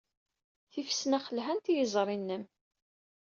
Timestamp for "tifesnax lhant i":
0.71-1.73